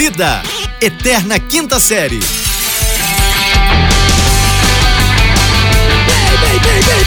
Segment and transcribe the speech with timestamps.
[0.00, 0.42] Vida,
[0.80, 2.39] Eterna Quinta Série.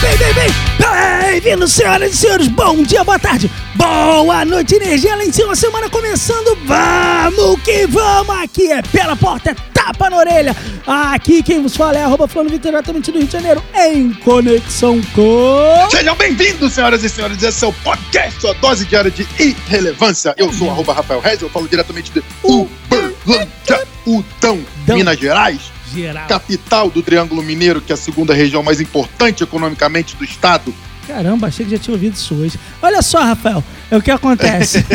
[0.00, 1.40] bem, bem, bem, bem.
[1.40, 2.48] Bem-vindos, senhoras e senhores.
[2.48, 5.54] Bom dia, boa tarde, boa noite, energia lá em cima.
[5.54, 6.56] Semana começando.
[6.64, 8.36] Vamos que vamos.
[8.42, 10.56] Aqui é pela porta, é tapa na orelha.
[10.86, 15.00] Aqui quem vos fala é arroba Flano Vitor, diretamente do Rio de Janeiro, em conexão
[15.14, 15.88] com...
[15.90, 17.40] Sejam bem-vindos, senhoras e senhores.
[17.40, 20.34] Esse é o podcast, sua dose diária de irrelevância.
[20.36, 24.60] Eu sou arroba Rafael Reis, eu falo diretamente de Uberlândia, Utão.
[24.88, 25.73] Minas Gerais.
[25.94, 26.26] Geral.
[26.26, 30.74] Capital do Triângulo Mineiro, que é a segunda região mais importante economicamente do estado.
[31.06, 32.58] Caramba, achei que já tinha ouvido isso hoje.
[32.80, 34.82] Olha só, Rafael, é o que acontece.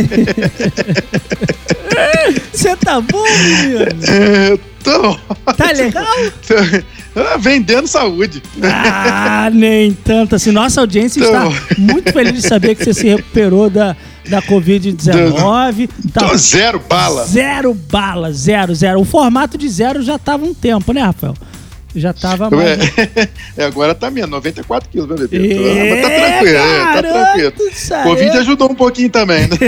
[2.52, 3.84] Você tá bom, menino?
[4.08, 5.18] É, tô,
[5.54, 6.06] Tá legal?
[6.48, 6.56] tô
[7.16, 8.42] ah, vendendo saúde.
[8.64, 10.52] Ah, nem tanto assim.
[10.52, 11.52] Nossa audiência está Tô.
[11.78, 13.96] muito feliz de saber que você se recuperou da,
[14.30, 15.90] da Covid-19.
[16.14, 17.26] Tô Tá zero bala.
[17.26, 19.00] zero bala, zero, zero.
[19.02, 21.34] O formato de zero já tava um tempo, né, Rafael?
[21.96, 22.78] Já tava mais.
[23.58, 25.54] É, agora tá menos, 94 quilos, meu bebê.
[25.54, 27.54] É, Mas tá tranquilo, é, tá tranquilo.
[28.04, 29.58] Covid ajudou um pouquinho também, né?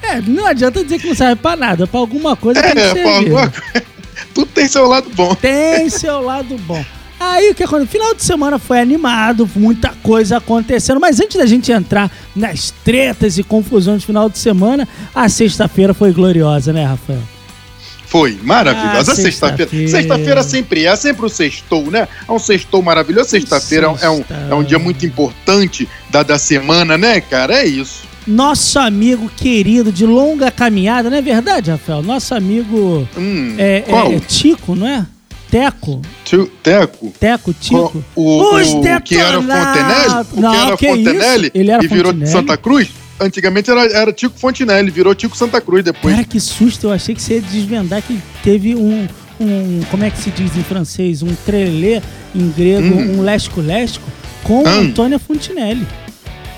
[0.00, 1.86] É, não adianta dizer que não serve pra nada.
[1.86, 3.08] Pra alguma coisa tem que É, servir.
[3.10, 3.62] alguma coisa-
[4.34, 5.34] tudo tem seu lado bom.
[5.34, 6.82] Tem seu lado bom.
[7.20, 7.88] Aí o que aconteceu?
[8.00, 11.00] Final de semana foi animado, muita coisa acontecendo.
[11.00, 15.92] Mas antes da gente entrar nas tretas e confusões do final de semana, a sexta-feira
[15.92, 17.20] foi gloriosa, né, Rafael?
[18.06, 19.12] Foi, maravilhosa.
[19.12, 19.70] Ah, sexta-feira.
[19.88, 20.42] sexta-feira.
[20.42, 22.08] Sempre é, é sempre o sextou, né?
[22.26, 23.28] É um sextou maravilhoso.
[23.30, 27.54] Sexta-feira é um- é, um, é um dia muito importante da, da semana, né, cara?
[27.60, 28.08] É isso.
[28.26, 32.02] Nosso amigo querido de longa caminhada, não é verdade, Rafael?
[32.02, 34.12] Nosso amigo Hum, é, é- qual?
[34.12, 35.04] é Tico, não é?
[35.50, 36.02] Teco?
[36.24, 37.12] Tio Teco?
[37.18, 38.04] Teco, Tico?
[38.14, 39.40] O, Os o que era.
[39.40, 40.26] Fontenelle?
[40.32, 41.50] O Não, que era que Fontenelle isso?
[41.54, 42.32] Ele era e virou Fontenelle?
[42.32, 42.88] Santa Cruz?
[43.20, 46.14] Antigamente era, era Tico Fontenelle, virou Tico Santa Cruz depois.
[46.14, 46.86] Cara, que susto!
[46.88, 49.08] Eu achei que você ia desvendar que teve um,
[49.40, 51.22] um como é que se diz em francês?
[51.22, 52.00] Um trelê
[52.34, 53.18] em grego, Hum.
[53.18, 54.04] um lesco-lesco
[54.44, 54.66] com Hum.
[54.68, 55.86] Antônia Fontinelli.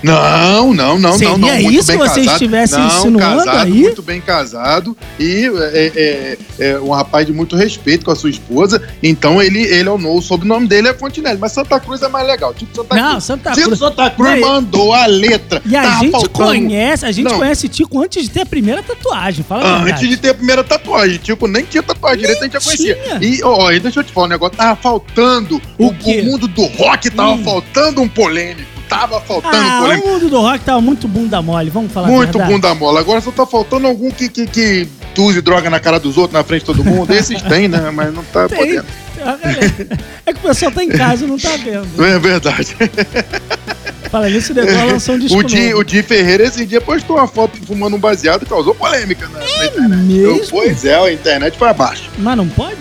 [0.03, 1.49] Não, não, não, Seria não, não.
[1.63, 2.33] Muito isso que você casado.
[2.33, 3.73] estivesse não, insinuando casado, aí?
[3.83, 6.39] Muito bem casado e é, é-
[6.73, 8.83] é um rapaz de muito respeito com a sua esposa.
[9.03, 12.09] Então ele, ele é o novo, o sobrenome dele é Fontinelli, mas Santa Cruz é
[12.09, 12.53] mais legal.
[12.55, 13.25] Tipo Santa Não, Cruz.
[13.25, 13.79] Santa Tipo Cruz.
[13.79, 15.63] Santa Cruz mandou a letra.
[15.67, 17.39] E a Tava gente faltando- conhece, a gente Não.
[17.39, 19.45] conhece Tico antes de ter a primeira tatuagem.
[19.45, 22.53] Fala Ah, antes de ter a primeira tatuagem, tipo, nem tinha tatuagem direito, a gente
[22.55, 22.95] já conhecia.
[22.95, 23.19] tinha.
[23.21, 26.65] E, ó, deixa eu te falar um negócio, tava faltando, O o, o mundo do
[26.67, 27.45] rock tava Hum.
[27.45, 30.09] faltando um polêmico, tava faltando Ah, polêmico.
[30.09, 33.01] o mundo do rock tava muito bunda mole, vamos falar Muito bunda mola.
[33.01, 36.43] Agora só tá faltando algum que, que, que use droga na cara dos outros, na
[36.45, 37.13] frente de todo mundo.
[37.15, 37.91] Esses tem, né?
[37.93, 38.59] Mas não tá Tem.
[38.59, 38.87] podendo.
[40.25, 42.03] É que o pessoal tá em casa e não tá vendo.
[42.05, 42.75] É verdade.
[44.11, 47.17] Fala nisso, o Dedó lançou um disco O Di, o Di Ferreira esse dia postou
[47.17, 49.89] uma foto fumando um baseado e causou polêmica na, na internet.
[49.89, 50.27] mesmo?
[50.39, 52.11] Eu, pois é, a internet foi abaixo.
[52.19, 52.79] Mas não pode?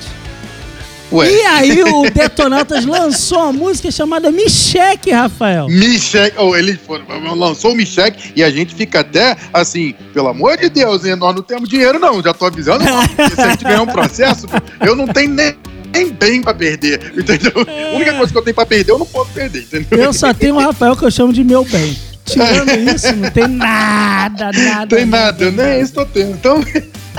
[1.11, 1.31] Ué.
[1.31, 5.67] E aí o Detonautas lançou uma música chamada Me Cheque, Rafael.
[5.67, 7.01] Michek, ou ele foi-
[7.35, 11.41] lançou o Michek e a gente fica até assim, pelo amor de Deus, nós não
[11.41, 12.83] temos dinheiro não, já tô avisando.
[13.35, 14.45] Se a gente ganhar um processo,
[14.85, 15.55] eu não tenho nem,
[15.91, 17.53] nem bem pra perder, entendeu?
[17.91, 20.05] A única coisa que eu tenho pra perder, eu não posso perder, entendeu?
[20.05, 21.97] Eu só tenho o Rafael que eu chamo de meu bem.
[22.25, 24.95] Tirando isso, não tem nada, nada.
[24.95, 26.31] Tem nada, nem isso tô tendo.
[26.33, 26.63] Então,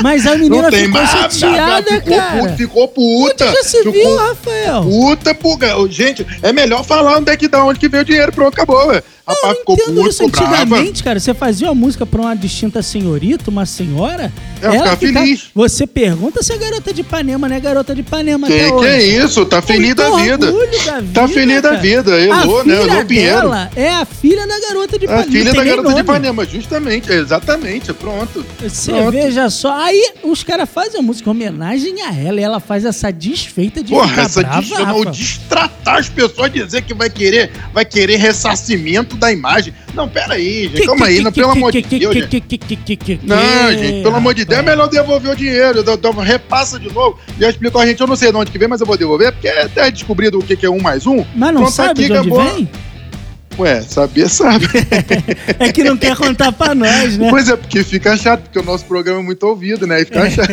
[0.02, 2.40] Mas a menina não tem ficou nada, chateada, ficou cara.
[2.40, 3.44] puta, ficou puta.
[3.44, 4.82] Onde já se ficou viu, Rafael?
[4.82, 5.88] Puta, puga.
[5.88, 8.88] Gente, é melhor falar onde é que dá, onde que veio o dinheiro, pronto, acabou,
[8.88, 9.02] velho.
[9.30, 10.62] Rapaz, ficou puto, isso brava.
[10.62, 11.20] antigamente, cara.
[11.20, 14.32] Você fazia uma música pra uma distinta senhorita, uma senhora.
[14.62, 15.48] Eu ficava feliz.
[15.54, 19.02] Você pergunta se é garota de Ipanema, não é garota de Ipanema Que, que é
[19.02, 19.44] isso?
[19.46, 20.46] Tá feliz da Muito vida.
[20.52, 21.10] da vida.
[21.14, 21.80] Tá feliz da cara.
[21.80, 22.14] vida.
[22.14, 22.76] A Elô, né?
[22.76, 23.36] filha Elô Pinheiro.
[23.40, 25.30] dela é a filha da garota de A Ipanema.
[25.32, 26.00] filha não da garota de nome.
[26.00, 28.44] Ipanema, justamente, exatamente, pronto.
[28.62, 29.10] Você Pronto.
[29.12, 29.72] veja só.
[29.80, 33.82] Aí os caras fazem a música em homenagem a ela e ela faz essa desfeita
[33.82, 38.16] de Porra, essa brava, dis- não, destratar as pessoas, dizer que vai querer, vai querer
[38.16, 39.72] ressarcimento da imagem.
[39.94, 41.82] Não, pera aí, gente, Que- calma que- aí, que- não, que- pelo que- amor de
[41.82, 42.40] que- Deus, que- gente.
[42.40, 43.36] que- que- que- que- que- Não,
[43.68, 45.82] que- gente, pelo amor de Deus, é melhor devolver o dinheiro.
[45.82, 47.18] dá- dá- repassa de novo.
[47.38, 49.30] Já explicou a gente, eu não sei de onde que vem, mas eu vou devolver,
[49.32, 51.24] porque é até descobrido o que que é um mais um.
[51.34, 52.54] Mas não sabe aqui, de onde acabou.
[52.54, 52.70] vem?
[53.58, 54.66] Ué, saber sabe.
[55.58, 57.28] É que não quer contar pra nós, né?
[57.28, 60.00] Pois é, porque fica chato, porque o nosso programa é muito ouvido, né?
[60.00, 60.48] E fica chato.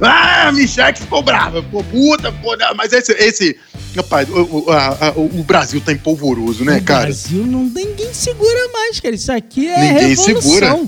[0.00, 2.32] ah, a Michelle ficou brava, ficou puta,
[2.76, 3.56] mas esse, esse
[3.96, 7.04] rapaz, o, o- a- a- o Brasil tá empolvoroso, né, no cara?
[7.04, 9.14] Brasil não, ninguém segura mais, cara.
[9.14, 10.40] Isso aqui é Ninguém revolução.
[10.42, 10.80] segura.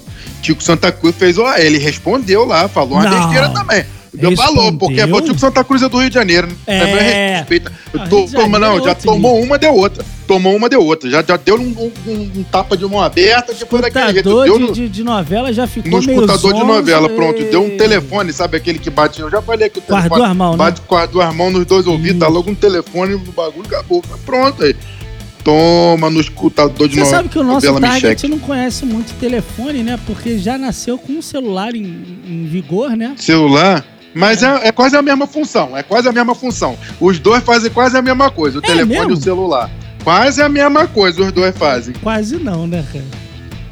[0.43, 3.19] Tico Santa Cruz fez, ó, ele respondeu lá, falou uma Não.
[3.19, 3.85] besteira também.
[4.15, 6.49] Deu valor, porque é tipo Santa Cruz é do Rio de Janeiro.
[6.67, 6.79] É.
[6.95, 7.39] né?
[7.39, 7.73] Respeita.
[7.99, 10.05] Ah, Tô- toma, não, é já tomou uma, deu outra.
[10.27, 11.09] Tomou uma, deu outra.
[11.11, 14.29] Já, já deu um, um- um tapa de mão aberta, depois daquele jeito.
[14.45, 17.43] Deu de, no, de, de novela já ficou no meio escutador de novela, pronto.
[17.45, 19.21] Deu um telefone, sabe aquele que bate.
[19.21, 20.57] Eu já falei que o Com as telefone duas mãos, né?
[20.59, 24.03] bate com as duas mãos nos dois ouvidos, tá logo um telefone no bagulho, acabou.
[24.25, 24.75] Pronto aí.
[25.45, 28.29] Toma no escutador de Você sabe que o nosso novela target Micheque.
[28.29, 29.99] não conhece muito telefone, né?
[30.07, 31.85] Porque já nasceu com um celular em,
[32.27, 33.15] em vigor, né?
[33.17, 33.85] celular.
[34.19, 34.69] Mas é.
[34.69, 36.77] é quase a mesma função, é quase a mesma função.
[37.01, 39.11] Os dois fazem quase a mesma coisa, o É telefone mesmo?
[39.11, 39.71] e o celular.
[40.03, 41.95] Quase a mesma coisa os dois fazem.
[42.03, 43.05] Quase não, né, cara?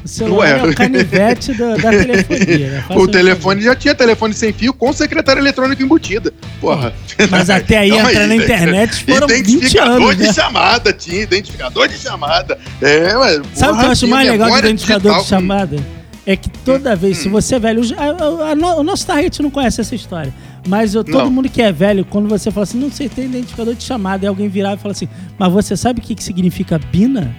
[0.05, 0.59] O celular Ué.
[0.59, 2.69] é o canivete da, da telefonia.
[2.69, 2.83] né?
[2.95, 6.31] O telefone já tinha telefone sem fio com secretária eletrônica embutida.
[6.61, 6.93] Porra.
[7.29, 8.27] Mas até aí entrar aí.
[8.27, 10.33] na internet foram 20 identificador anos, de né?
[10.33, 12.57] chamada, tinha identificador de chamada.
[12.81, 15.96] É, ué, Sabe o que eu acho mais legal do identificador de chamada?
[16.27, 17.21] É que toda vez, Hum.
[17.23, 17.81] se você é velho.
[17.97, 20.33] a- a- a o nosso target não conhece essa história.
[20.67, 21.31] Mas eu- todo Não.
[21.31, 24.27] mundo que é velho, quando você fala assim, não sei, tem identificador de chamada, e
[24.27, 25.07] alguém virar e fala assim,
[25.39, 27.33] mas você sabe o que, que significa BINA?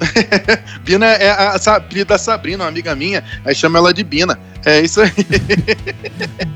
[0.84, 3.22] Bina é a Sabri da Sabrina, uma amiga minha.
[3.44, 4.38] Aí chama ela de Bina.
[4.64, 5.12] É isso aí.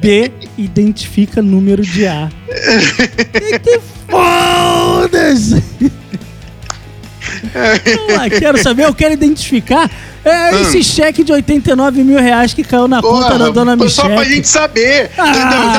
[0.00, 2.28] B identifica número de A.
[3.62, 3.80] que
[4.10, 5.62] foda-se!
[8.16, 9.90] Lá, quero saber, eu quero identificar
[10.25, 10.60] é, Hum.
[10.62, 14.34] esse cheque de 89 mil reais que caiu na conta da dona Só pra Michelle.
[14.34, 15.10] gente saber.
[15.16, 15.32] Ah?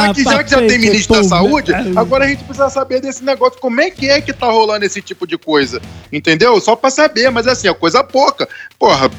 [0.08, 1.86] Já que, já que já tem ministro da saúde, cara.
[1.96, 3.60] agora a gente precisa saber desse negócio.
[3.60, 5.80] Como é que é que tá rolando esse tipo de coisa?
[6.12, 6.60] Entendeu?
[6.62, 8.48] Só pra saber, mas assim, é coisa pouca.
[8.80, 9.12] Porra,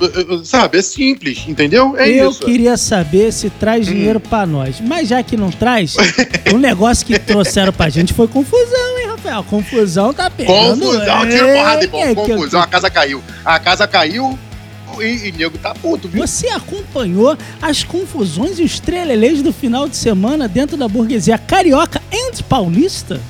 [0.42, 0.78] sabe?
[0.78, 1.94] É simples, entendeu?
[1.96, 2.40] É eu isso.
[2.44, 3.92] queria saber se traz Hum.
[3.92, 4.80] dinheiro pra nós.
[4.80, 5.94] Mas já que não traz,
[6.52, 9.44] o negócio que trouxeram pra gente foi confusão, hein, Rafael?
[9.44, 10.80] Confusão tá pegando.
[10.80, 12.14] Confusão, é, tiro porrada e bom.
[12.14, 13.22] Confusão, a casa caiu.
[13.44, 14.38] A casa caiu
[15.00, 16.26] e, e nego tá puto, viu?
[16.26, 18.80] Você acompanhou as confusões e os
[19.42, 23.20] do final de semana dentro da burguesia carioca e paulista?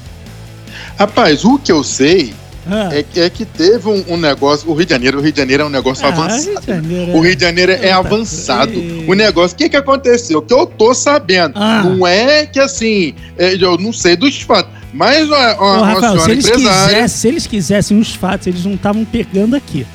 [0.98, 2.34] Rapaz, o que eu sei
[2.70, 2.90] Ah.
[2.92, 4.70] é, que- é que teve um, um negócio.
[4.70, 6.66] O Rio de Janeiro, o Rio de Janeiro é um negócio Ah, avançado.
[6.66, 8.72] Janeiro, O Rio de Janeiro é Eita, avançado.
[9.08, 10.42] O negócio, o que que aconteceu?
[10.42, 11.54] Que eu tô sabendo.
[11.56, 11.82] Ah.
[11.84, 15.86] Não é que assim, é, eu não sei dos fatos, mas uma, uma, Ô, uma
[15.86, 16.88] Rafael, se senhora eles, empresária.
[16.94, 19.86] quisessem, se eles quisessem os fatos, eles não estavam pegando aqui.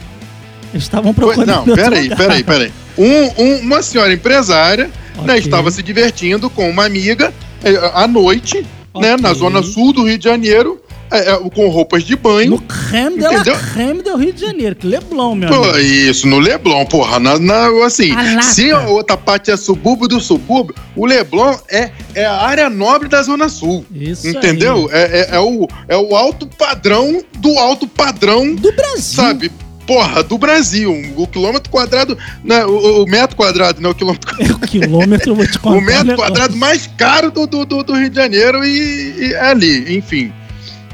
[0.73, 1.65] Eles estavam procurando.
[1.67, 2.71] Não, peraí, peraí, peraí.
[2.97, 4.85] Um, um- uma senhora empresária
[5.17, 5.35] né, Ok.
[5.37, 7.33] estava se divertindo com uma amiga
[7.63, 8.65] é, à noite,
[8.95, 9.17] né, Ok.
[9.23, 10.79] na zona sul do Rio de Janeiro,
[11.11, 12.51] é, é, com roupas de banho.
[12.51, 13.55] No creme de Entendeu?
[13.73, 15.77] creme do Rio de Janeiro, que Leblon, meu Pô, amigo.
[15.79, 17.19] isso, no Leblon, porra.
[17.19, 21.91] Na, na- assim, A se a outra parte é subúrbio do subúrbio, o Leblon é,
[22.13, 23.85] é a área nobre da Zona Sul.
[23.93, 24.89] Isso Entendeu?
[24.91, 28.53] É, é, é o, é o alto padrão do alto padrão.
[28.55, 29.01] Do Brasil.
[29.01, 29.51] sabe?
[29.85, 30.91] Porra, do Brasil.
[31.15, 32.17] O quilômetro quadrado.
[32.43, 34.51] Né, o, o metro quadrado, não o quilômetro quadrado.
[34.51, 35.77] É o quilômetro, eu vou te contar.
[35.77, 39.41] O metro quadrado mais caro do, do, do, do Rio de Janeiro e, e é
[39.51, 40.33] ali, enfim.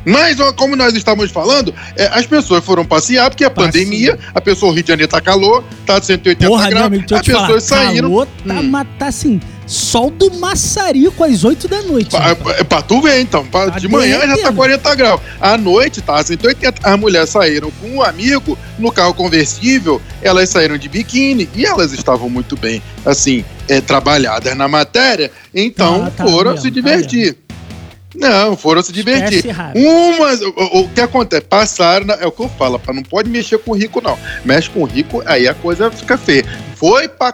[0.05, 3.71] Mas, como nós estávamos falando, é, as pessoas foram passear, porque a Passeio.
[3.85, 6.85] pandemia, a pessoa, o Rio de Janeiro tá calor, tá de 180 Porra, meu graus,
[6.87, 7.45] amigo, as te falar.
[7.47, 8.09] pessoas saíram.
[8.09, 8.63] Calor tá, Hum.
[8.63, 12.09] mas tá assim, sol do maçarico às 8 da noite.
[12.09, 12.59] Pra, rapaz.
[12.59, 13.45] é pra tu ver, então.
[13.45, 14.55] Pra- Tá de manhã já tá derretendo.
[14.55, 15.21] 40 graus.
[15.39, 16.79] À noite tá 180.
[16.83, 20.01] As mulheres saíram com um amigo no carro conversível.
[20.21, 25.31] Elas saíram de biquíni e elas estavam muito bem, assim, é, trabalhadas na matéria.
[25.53, 27.37] Então Tá, tá foram mesmo, se tá divertir.
[28.13, 29.45] Não, foram se divertir.
[29.75, 31.43] Umas, o, o que acontece?
[31.43, 34.17] Passaram, é o que eu falo, não pode mexer com o rico, não.
[34.43, 36.43] Mexe com o rico, aí a coisa fica feia.
[36.75, 37.33] Foi, pra,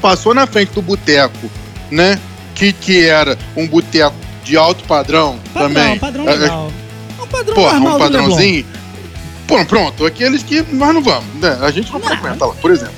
[0.00, 1.50] passou na frente do boteco,
[1.90, 2.18] né?
[2.54, 5.98] Que, que era um boteco de alto padrão, Padrão, também.
[5.98, 6.72] padrão É, legal.
[7.18, 8.66] É um padrão Porra, normal um do padrãozinho.
[9.46, 11.58] Pô, pronto, aqueles que nós não vamos, né?
[11.62, 12.08] A gente não, Não.
[12.08, 12.94] frequenta lá, por exemplo.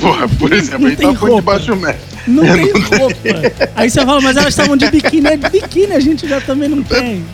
[0.00, 1.42] Porra, por exemplo, a gente tá roupa.
[1.52, 2.13] baixo médio.
[2.26, 3.70] Não tem roupa.
[3.74, 5.26] Aí você fala, mas elas estavam de biquíni.
[5.28, 7.24] É de biquíni, a gente já também não tem.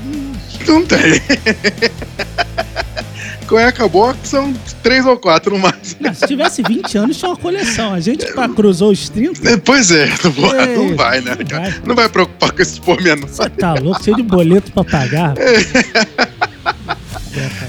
[0.66, 1.20] Não tem.
[3.46, 5.96] Cueca box são três ou quatro no máximo.
[6.00, 7.92] Não, se tivesse 20 anos, tinha uma coleção.
[7.92, 9.50] A gente pá, cruzou os 30.
[9.50, 10.06] É, Pois é,
[10.36, 11.36] porra, Ei, não vai, né?
[11.36, 11.74] não vai.
[11.84, 13.34] Não vai preocupar com esses pormenores.
[13.34, 15.34] Você tá louco, cheio de boleto pra pagar.
[15.36, 16.28] É,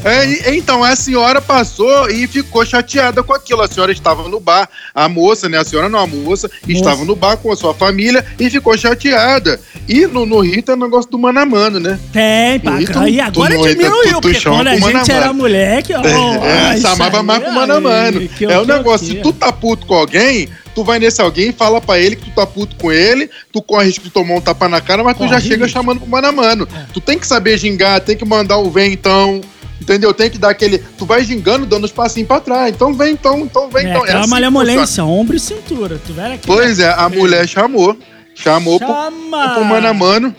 [0.03, 3.61] e- então, a senhora passou e ficou chateada com aquilo.
[3.61, 5.59] A senhora estava no bar, a moça, né?
[5.59, 9.59] A senhora não, a moça, estava no bar com a sua família e ficou chateada.
[9.87, 11.99] E no, no Rio tem o negócio do mano a mano, né?
[12.11, 12.79] Tem, pá.
[13.07, 16.01] E agora diminuiu, tu- tu porque quando a gente era moleque, ó.
[16.01, 18.29] É, isso chamava mais pro mano a mano.
[18.41, 21.99] É o negócio, se tu tá puto com alguém, tu vai nesse alguém fala pra
[21.99, 24.81] ele que tu tá puto com ele, tu corre risco de tomar um tapa na
[24.81, 25.77] cara, mas tu Corre já chega risco.
[25.79, 26.67] chamando pro mano a mano.
[26.75, 26.85] É.
[26.93, 29.41] Tu tem que saber gingar, tem que mandar o vem então.
[29.81, 30.13] Entendeu?
[30.13, 30.77] Tem que dar aquele.
[30.77, 32.71] Tu vai gingando, dando os passinhos pra trás.
[32.73, 34.03] Então vem, então, então vem, É, então.
[34.03, 35.99] aquela assim que malemolência, ombro e cintura.
[36.05, 36.45] Tu vai aqui.
[36.45, 37.97] Pois é, a mulher chamou.
[38.35, 39.49] Chamou pro, Chama!
[39.55, 40.35] pro mano a mano,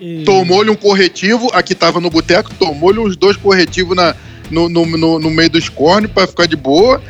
[0.00, 4.14] E- tomou-lhe um corretivo, aqui tava no boteco, tomou-lhe uns dois corretivos na,
[4.50, 7.02] no, no, no, no meio dos cornes pra ficar de boa.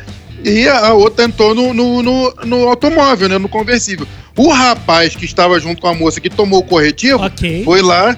[0.43, 3.37] E a, a outra entrou no, no, no, no automóvel, né?
[3.37, 4.05] No conversível.
[4.37, 7.63] O rapaz que estava junto com a moça que tomou o corretivo Ok.
[7.63, 8.15] foi lá.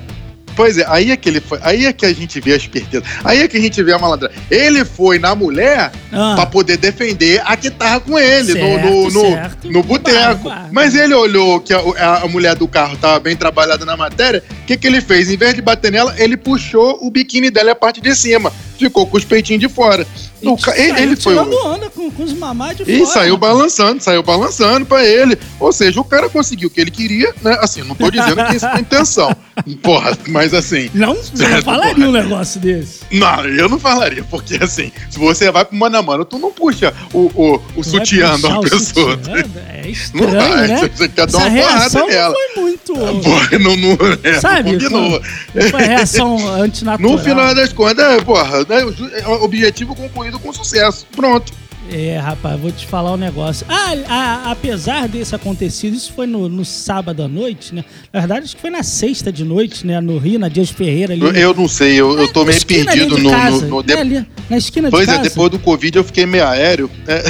[0.59, 1.57] Pois é, aí é que ele foi.
[1.61, 3.01] Aí é que a gente vê a esperteza.
[3.23, 4.29] Aí é que a gente vê a malandra.
[4.51, 6.33] Ele foi na mulher Ah.
[6.35, 9.71] pra poder defender a que tava com ele no, Certo, no, no, certo.
[9.71, 10.49] no boteco.
[10.49, 10.69] Vai, vai.
[10.73, 14.43] Mas ele olhou que a, a- a mulher do carro tava bem trabalhada na matéria.
[14.63, 15.29] O que, que ele fez?
[15.31, 18.51] Em vez de bater nela, ele puxou o biquíni dela e a parte de cima.
[18.77, 20.05] Ficou com os peitinhos de fora.
[20.41, 21.37] Ele, ele foi.
[21.37, 23.09] onda com, com os mamás de E fora.
[23.11, 23.53] saiu rapaz.
[23.53, 25.37] balançando, saiu balançando pra ele.
[25.59, 27.57] Ou seja, o cara conseguiu o que ele queria, né?
[27.61, 29.35] Assim, não tô dizendo que isso é intenção.
[29.83, 30.89] Porra, mas assim.
[30.93, 32.07] Não, não Certo, falaria porra.
[32.07, 32.99] um negócio desse.
[33.11, 36.51] Não, eu não falaria, porque assim, se você vai pro mano a mano, tu não
[36.51, 39.17] puxa o, o, o Vai sutiã da pessoa.
[39.17, 40.89] sutiã, É Não estranho, vai, né?
[40.95, 42.33] você quer dar uma porrada não nela.
[42.35, 42.93] foi muito...
[42.93, 44.71] Porra, não, não, é, Sabe?
[44.73, 45.21] não combinou.
[45.55, 47.11] Não foi reação antinatural.
[47.11, 51.07] No final das contas, é, porra, né, o é, o objetivo concluído com sucesso.
[51.15, 51.51] Pronto.
[51.91, 53.65] É, rapaz, vou te falar um negócio.
[53.67, 57.83] Ah, a- apesar desse acontecido, isso foi no, no sábado à noite, né?
[58.13, 59.99] Na verdade, acho que foi na sexta de noite, né?
[59.99, 61.21] No Rio, na Dias Ferreira ali.
[61.23, 63.31] Eu, eu não sei, eu, eu tô meio perdido de no.
[63.31, 65.29] casa, no, no né, ali, na esquina Pois de é, casa.
[65.29, 66.91] depois do Covid eu fiquei meio aéreo.
[67.07, 67.23] É,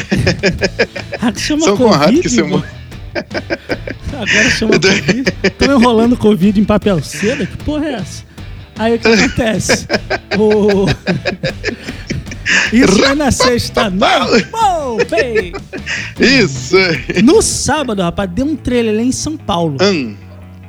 [1.22, 2.64] Ah, que chama São Conrado Covid, que você irmão.
[4.12, 5.24] Agora chama Covid.
[5.58, 7.46] Tô enrolando Covid em papel seda?
[7.46, 8.24] Que porra é essa?
[8.78, 9.88] Aí o que acontece?
[10.38, 10.86] O...
[12.74, 13.92] Isso foi na sexta.
[14.52, 15.54] Pô, bem.
[16.20, 16.76] Isso.
[17.24, 19.78] No sábado, rapaz, deu um trailer em São Paulo.
[19.82, 20.16] Hum,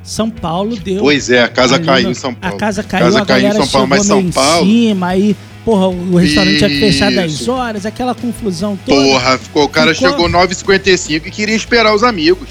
[0.03, 1.01] São Paulo deu.
[1.01, 2.55] pois é, a casa ali caiu em São Paulo.
[2.55, 5.35] A casa caiu, Casa a caiu em São Paulo, mas São Paulo- em cima, aí,
[5.63, 7.51] porra, o restaurante tinha que fechar 10 Isso.
[7.51, 9.01] horas, aquela confusão toda.
[9.01, 12.47] Porra, ficou, o cara Ficou- chegou 9h55 e queria esperar os amigos.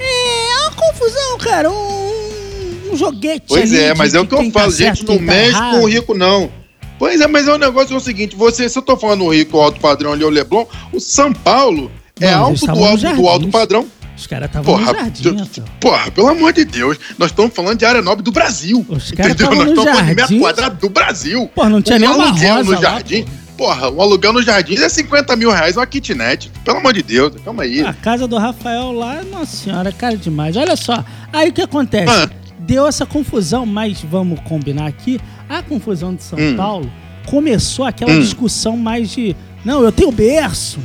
[0.00, 4.70] É uma confusão, cara, um, um joguete Pois é, mas é o que eu falo,
[4.72, 6.50] gente, não mexe com o rico, não.
[6.98, 9.32] Pois é, mas é o negócio é o seguinte, você, se eu tô falando o
[9.32, 13.16] rico, o alto padrão ali, o Leblon, o São Paulo é eles alto do alto
[13.16, 13.86] do alto padrão.
[14.16, 15.68] Os caras estavam no Porra, jardim, Rafael.
[15.80, 18.86] porra, pelo amor de Deus, nós estamos falando de área nobre do Brasil.
[18.88, 21.50] Os caras Nós estamos falando de metro quadrado do Brasil.
[21.52, 23.26] Pô, não tinha um aluguel rosa no jardim.
[23.56, 26.50] Porra, um aluguel no jardim é 50 mil reais, uma kitnet.
[26.64, 27.80] Pelo amor de Deus, calma aí.
[27.82, 30.56] A casa do Rafael lá, nossa senhora, cara demais.
[30.56, 32.12] Olha só, aí o que acontece?
[32.12, 32.30] Ah.
[32.60, 35.20] Deu essa confusão, mas vamos combinar aqui,
[35.58, 36.56] a confusão de São Hum.
[36.56, 36.90] Paulo
[37.26, 38.20] começou aquela Hum.
[38.20, 39.34] discussão mais de,
[39.64, 40.78] não, eu tenho berço,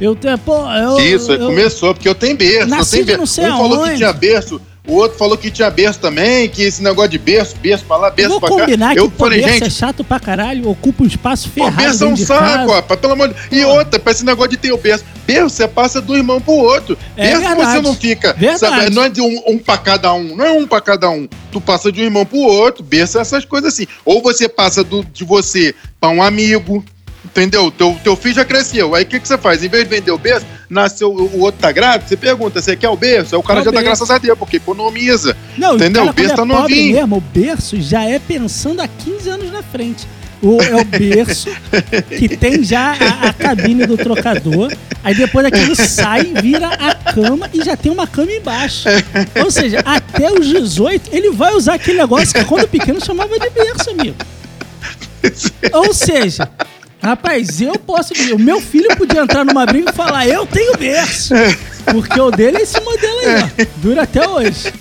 [0.00, 0.98] eu tenho, pô, eu...
[0.98, 2.74] Isso, eu, começou, porque eu tenho berço.
[2.74, 3.26] Eu tenho não berço.
[3.34, 3.90] sei um falou aonde.
[3.90, 7.56] que tinha berço, o outro falou que tinha berço também, que esse negócio de berço,
[7.56, 8.54] berço pra lá, berço pra cá.
[8.54, 11.76] combinar eu que falei, berço gente, é chato pra caralho, ocupa um espaço pô, ferrado
[11.76, 13.46] berço é um saco, rapaz, pelo amor de Deus.
[13.50, 13.78] E Pô.
[13.78, 15.04] outra, pra esse negócio de ter o berço.
[15.26, 16.98] Berço, você passa do irmão pro outro.
[17.16, 17.70] É berço verdade.
[17.72, 18.34] você não fica.
[18.34, 18.58] Verdade.
[18.58, 21.26] sabe, não é de um, um pra cada um, não é um pra cada um.
[21.50, 23.86] Tu passa de um irmão pro outro, berço é essas coisas assim.
[24.04, 26.84] Ou você passa do, de você pra um amigo.
[27.34, 27.68] Entendeu?
[27.68, 28.94] Teu, teu filho já cresceu.
[28.94, 29.64] Aí o que, que você faz?
[29.64, 32.88] Em vez de vender o berço, nasceu o outro tá grávido, você pergunta, você quer
[32.88, 33.34] o berço?
[33.34, 33.86] Aí o cara Quer já dá berço.
[33.86, 35.36] graças a Deus, porque economiza.
[35.58, 36.02] Não, Entendeu?
[36.02, 36.94] o cara, O berço tá é novinho.
[36.96, 40.06] mesmo, o berço já é pensando há 15 anos na frente.
[40.40, 41.48] O, é o berço
[42.08, 44.70] que tem já a, a cabine do trocador.
[45.02, 48.84] Aí depois daquilo sai, vira a cama e já tem uma cama embaixo.
[49.42, 53.50] Ou seja, até os 18 ele vai usar aquele negócio que quando pequeno chamava de
[53.50, 54.16] berço, amigo.
[55.72, 56.48] Ou seja,
[57.04, 58.12] rapaz, eu posso.
[58.34, 61.34] O meu filho podia entrar numa briga e falar: Eu tenho berço.
[61.84, 63.66] Porque o dele é esse modelo aí, ó.
[63.76, 64.72] Dura até hoje.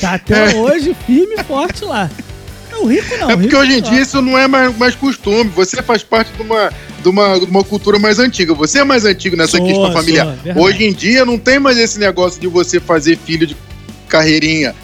[0.00, 2.10] Tá até hoje firme e forte lá.
[2.70, 3.30] É o rico não.
[3.30, 3.90] É porque hoje em não.
[3.90, 5.50] dia isso não é mais, mais costume.
[5.54, 6.70] Você faz parte de uma,
[7.02, 8.52] de, uma, de uma cultura mais antiga.
[8.54, 10.26] Você é mais antigo nessa Sou, questão sou, familiar.
[10.26, 10.58] verdade.
[10.58, 13.56] hoje em dia não tem mais esse negócio de você fazer filho de
[14.08, 14.74] carreirinha.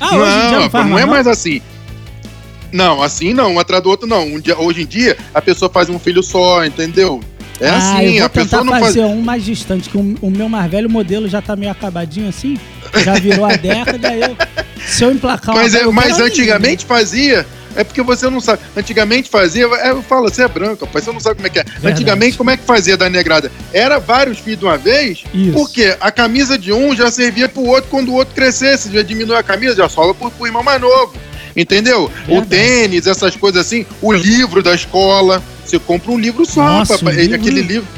[0.00, 1.12] Ah, hoje em dia não não mais, é não?
[1.12, 1.60] mais assim.
[2.74, 4.26] Não, assim não, um atrás do outro não.
[4.26, 7.20] Um dia, hoje em dia a pessoa faz um filho só, entendeu?
[7.60, 8.86] É ah, assim, a pessoa não faz.
[8.86, 12.28] fazer um mais distante, que o, o meu mais velho modelo já tá meio acabadinho
[12.28, 12.58] assim,
[13.04, 14.36] já virou a década, aí eu,
[14.84, 17.46] se eu emplacar Mas, é, mas antigamente fazia.
[17.76, 18.62] É porque você não sabe.
[18.76, 19.66] Antigamente fazia.
[19.66, 21.64] é, Eu falo, você é branco, rapaz, você não sabe como é que é.
[21.84, 23.50] Antigamente, como é que fazia da negrada?
[23.72, 25.52] Era vários filhos de uma vez, Isso.
[25.52, 28.92] porque a camisa de um já servia pro outro quando o outro crescesse.
[28.92, 31.14] Já diminui a camisa, já sola pro, pro irmão mais novo.
[31.56, 32.10] Entendeu?
[32.26, 32.46] O Verdade.
[32.48, 35.42] tênis, essas coisas assim, o livro da escola.
[35.64, 37.14] Você compra um livro só, Nossa, papai.
[37.14, 37.88] o livro- Aquele livro.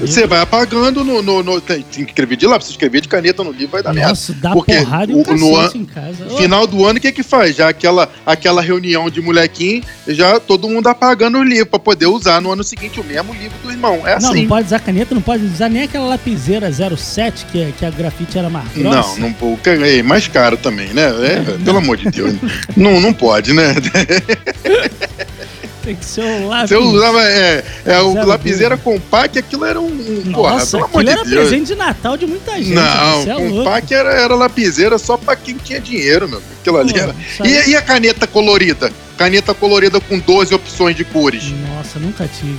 [0.00, 1.22] Você vai apagando no.
[1.22, 2.66] no, no tem, tem que escrever de lápis.
[2.68, 4.08] Se escrever de caneta no livro, vai dar merda.
[4.10, 6.24] Nossa, dá Porque porrada e o- no an- em casa.
[6.36, 7.54] Final do ano, o que que faz?
[7.56, 12.40] Já aquela, aquela reunião de molequinho, já todo mundo apagando o livro pra poder usar
[12.40, 14.00] no ano seguinte o mesmo livro do irmão.
[14.06, 14.42] É Não, assim.
[14.42, 17.90] não pode usar caneta, não pode usar nem aquela lapiseira 07, que, é- que a
[17.90, 19.20] grafite era mais Não, grossa.
[19.20, 21.02] não pô, é mais caro também, né?
[21.04, 22.34] É, pelo amor de Deus.
[22.76, 23.74] não, não pode, né?
[26.66, 29.86] Você usava é, é, o lapiseira compacto, aquilo era um.
[29.86, 32.70] um porra, Nossa, amor aquilo era presente de Natal de muita gente.
[32.74, 32.82] Não,
[33.30, 33.56] é louco.
[33.58, 36.42] compacto era, era lapiseira só pra quem tinha dinheiro, meu.
[36.60, 37.14] Aquilo ali era.
[37.44, 38.92] E, e a caneta colorida?
[39.16, 41.44] Caneta colorida com 12 opções de cores.
[41.74, 42.58] Nossa, nunca tive.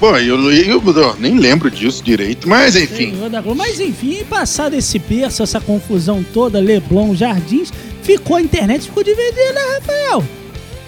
[0.00, 3.16] Pô, eu, eu- eu nem lembro disso direito, mas enfim.
[3.56, 9.52] Mas enfim, passado esse berço, essa confusão toda, Leblon, Jardins, ficou a internet ficou dividida,
[9.52, 10.24] né, Rafael?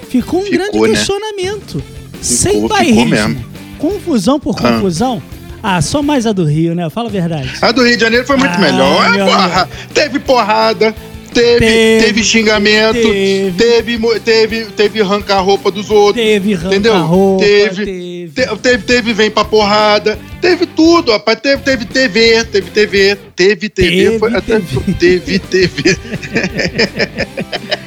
[0.09, 0.89] Ficou um Ficou, grande né?
[0.89, 1.83] questionamento.
[2.21, 3.07] Sem ficou bairrismo.
[3.07, 3.45] mesmo.
[3.79, 4.73] Confusão por Ah.
[4.73, 5.23] confusão.
[5.63, 5.81] Ah.
[5.83, 6.89] só mais a do Rio, né?
[6.91, 7.51] Fala a verdade.
[7.61, 9.11] A do Rio de Janeiro foi muito Ah, melhor.
[9.13, 10.95] Meu porra, teve porrada,
[11.35, 13.53] teve, Teve, teve, xingamento, teve.
[13.57, 16.25] teve, teve, teve arrancar a roupa dos outros.
[16.25, 16.93] Teve Entendeu?
[16.95, 18.09] ranca-roupa, Teve- teve...
[18.35, 21.41] Te- Teve, teve, vem pra porrada, teve tudo, rapaz.
[21.41, 24.61] Teve, teve TV, teve TV, teve TV, Teve foi até
[24.99, 25.97] teve TV.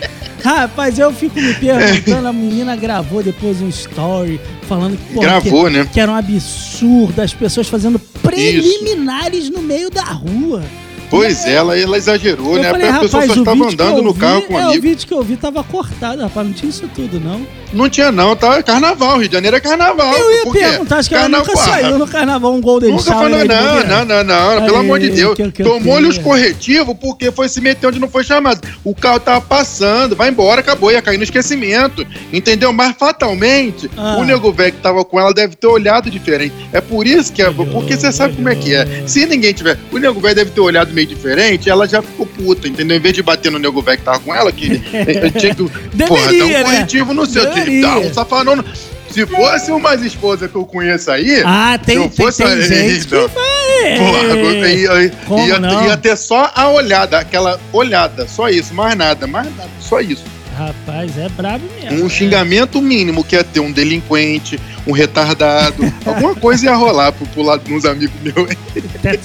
[0.44, 5.70] Rapaz, eu fico me perguntando, a menina gravou depois um story falando que, pô, Gravou,
[5.70, 5.84] né?
[5.86, 10.64] que, que era um absurdo as pessoas fazendo preliminares no meio da rua.
[11.12, 12.70] Pois é, ela, ela exagerou, eu né?
[12.72, 14.66] falei, a pessoa só o estava andando eu no vi, carro com um é, o
[14.70, 14.82] amigo.
[14.82, 17.46] vídeo que eu vi tava cortado, rapaz, não tinha isso tudo, não.
[17.74, 18.58] Não tinha, não, tá?
[18.58, 20.14] É Carnaval, Rio de Janeiro é carnaval.
[20.14, 21.82] Eu ia perguntar, acho que ela Carnaval, nunca porra.
[21.82, 25.10] saiu no carnaval um Golden Nunca falou, não, não, não, não, pelo Aí, amor de
[25.10, 25.38] Deus.
[25.64, 28.60] Tomou-lhe os corretivos porque foi se meter onde não foi chamado.
[28.84, 32.06] O carro tava passando, vai embora, acabou, ia cair no esquecimento.
[32.34, 32.74] Entendeu?
[32.74, 34.18] Mas fatalmente, Ah.
[34.20, 36.54] o nego velho que tava com ela deve ter olhado diferente.
[36.74, 37.50] É por isso que é.
[37.52, 39.04] Porque você sabe como é que é.
[39.08, 39.78] Se ninguém tiver.
[39.94, 42.98] O nego velho deve ter olhado meio diferente, ela já ficou puta, entendeu?
[42.98, 45.64] Em vez de bater no nego velho que tava com ela, que eh, tinha que.
[46.08, 46.64] porra, dar Deveria, um né?
[46.64, 47.46] corretivo no seu.
[47.46, 47.82] Deveria.
[47.82, 48.64] Dá um safanão.
[49.10, 51.44] Se fosse uma esposa que eu conheço aí.
[51.46, 53.28] Ah, tem, Se eu tem, fosse tem aí, gente que então.
[53.28, 53.98] vai...
[53.98, 55.86] Porra, ia, ia- ia- não?
[55.88, 60.24] ia ter só a olhada, aquela olhada, só isso, mais nada, mais nada, só isso.
[60.58, 62.04] Rapaz, é brabo mesmo.
[62.04, 62.10] Um é.
[62.10, 67.42] xingamento mínimo que ia ter um delinquente, um retardado, alguma coisa ia rolar pro, pro
[67.44, 68.50] lado de uns amigos meus.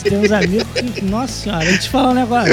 [0.03, 2.53] Tem, uns amigos que, nossa senhora, a gente fala um negócio.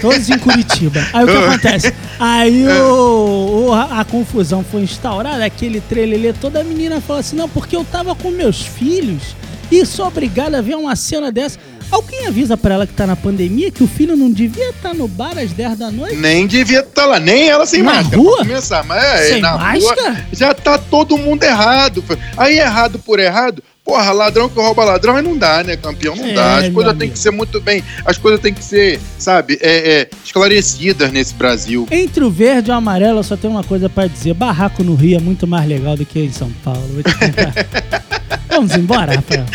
[0.00, 1.00] Todos em Curitiba.
[1.12, 1.94] Aí o que acontece?
[2.18, 7.36] Aí o, o- a, a confusão foi instaurada, aquele trelelê, toda a menina falou assim:
[7.36, 9.34] não, porque eu tava com meus filhos
[9.70, 11.58] e sou obrigada a ver uma cena dessa.
[11.90, 15.08] Alguém avisa pra ela que tá na pandemia que o filho não devia estar no
[15.08, 16.16] bar às 10 da noite?
[16.16, 18.16] Nem devia estar lá, nem ela sem Na máscara.
[18.16, 18.36] rua?
[18.36, 20.10] pra começar, mas é, Sem na máscara?
[20.12, 22.04] rua já tá todo mundo errado.
[22.36, 26.14] Aí errado por errado, porra, ladrão que rouba ladrão, aí não dá, né, campeão?
[26.14, 26.56] Não É, dá.
[26.58, 30.08] As coisas têm que ser muito bem, as coisas têm que ser, sabe, é, é,
[30.24, 31.88] esclarecidas nesse Brasil.
[31.90, 34.94] Entre o verde e o amarelo, eu só tenho uma coisa pra dizer: barraco no
[34.94, 36.82] Rio é muito mais legal do que em São Paulo.
[36.94, 37.52] Vou te contar.
[38.48, 39.44] Vamos embora, Rafael.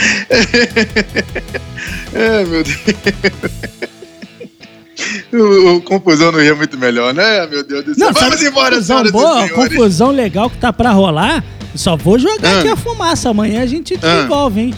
[2.13, 2.77] É, meu Deus.
[5.33, 8.13] O, o confusão Rio é muito melhor, né, meu Deus do céu?
[8.13, 11.43] Vamos sabe embora, confusão boa, confusão legal que tá pra rolar.
[11.75, 12.59] Só vou jogar Ah.
[12.59, 13.29] aqui a fumaça.
[13.29, 14.15] Amanhã a gente Ah.
[14.15, 14.73] desenvolve, hein?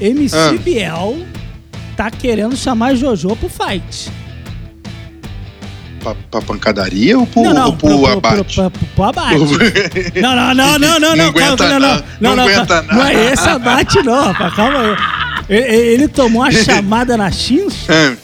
[0.00, 0.52] MC Ah.
[0.60, 1.24] Biel
[1.96, 4.10] tá querendo chamar Jojo pro fight.
[6.02, 8.54] Pra, pra pancadaria ou pro, não, não, ou pro, abate?
[8.54, 9.38] Pro, pro- pro abate.
[10.20, 12.92] Não, não, não, não, não, não, Não calma, não, não, não, não, não aguenta calma.
[12.92, 13.32] não é não.
[13.32, 14.96] esse abate não, rapaz, calma aí.
[15.48, 18.14] Ele, ele tomou uma chamada na Chins, Ah,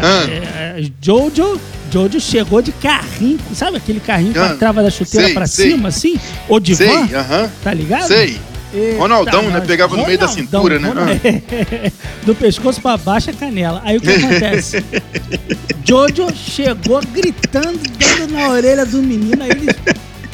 [0.00, 0.24] Ah.
[0.28, 1.60] é, é, Jojo,
[1.92, 5.46] Jojo chegou de carrinho, sabe aquele carrinho com a Ah, trava da chuteira sei, pra
[5.46, 5.70] sei.
[5.70, 6.18] cima, assim?
[6.48, 8.06] Ou de sei, van, aham, tá ligado?
[8.08, 8.38] sei.
[8.74, 9.60] Eita, Ronaldão, né?
[9.62, 10.88] Pegava no meio da Ronaldão, cintura, né?
[10.88, 11.20] Ronald-
[12.26, 13.80] Do pescoço pra baixo a canela.
[13.84, 14.84] Aí o que acontece?
[15.84, 19.68] Jojo chegou gritando, dando na orelha do menino, aí ele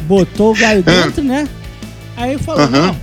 [0.03, 1.47] botou o gaio dentro, né?
[2.17, 2.65] Aí falou, Ah.
[2.65, 2.87] Aham.
[2.89, 2.97] não,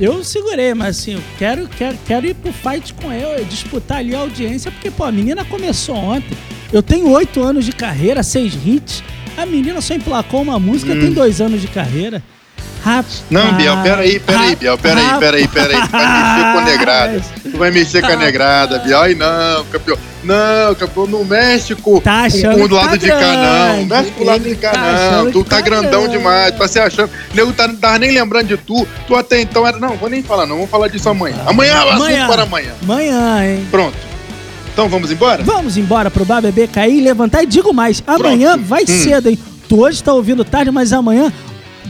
[0.00, 4.14] eu segurei, mas assim, eu quero, quero, quero ir pro fight com ele, disputar ali
[4.14, 6.36] a audiência, porque, pô, a menina começou ontem.
[6.72, 9.04] Eu tenho oito anos de carreira, seis hits.
[9.36, 12.20] A menina só emplacou uma música, tem dois anos de carreira.
[12.84, 13.24] Rapaz.
[13.30, 15.80] Não, Biel, peraí, peraí, Biel, peraí, peraí, peraí.
[15.88, 17.22] Tu vai mexer com a negrada.
[17.50, 19.00] Tu vai mexer com a negrada, Biel.
[19.00, 19.98] Ai, não, campeão.
[20.22, 23.84] Não, campeão, não mexe com, Tá achando que lado tá de cá, não.
[23.84, 25.30] Mexe com o lado de cá, tá não.
[25.30, 26.18] Tu tá tá grandão grande.
[26.18, 26.54] demais.
[26.56, 27.10] Tá se achando.
[27.34, 28.86] Nego tá, não tava nem lembrando de tu.
[29.06, 29.78] Tu até então era.
[29.78, 30.56] Não, vou nem falar, não.
[30.56, 31.36] Vamos falar disso amanhã.
[31.46, 32.72] Amanhã é o assunto para amanhã.
[32.82, 33.66] Amanhã, hein?
[33.70, 33.96] Pronto.
[34.72, 35.42] Então vamos embora?
[35.44, 38.64] Vamos embora pro bar beber, cair, levantar e digo mais, amanhã Pronto.
[38.68, 38.86] vai Hum.
[38.86, 39.38] cedo, hein?
[39.68, 41.32] Tu hoje tá ouvindo tarde, mas amanhã,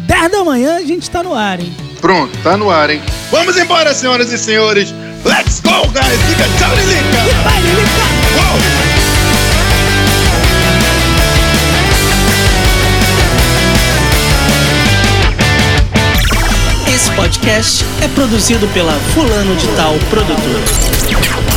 [0.06, 1.74] 10 da manhã a gente está no ar, hein?
[2.00, 3.00] Pronto, tá no ar, hein?
[3.30, 4.92] Vamos embora, senhoras e senhores!
[5.24, 6.28] Let's go, guys!
[6.28, 7.18] Liga, tchau, Lilica!
[7.42, 8.04] Vai, Lilica!
[8.36, 8.58] Wow!
[16.94, 21.53] Esse podcast é produzido pela Fulano de Tal Produtora.